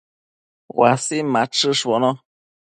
uasin 0.79 1.27
machëshbono 1.35 2.11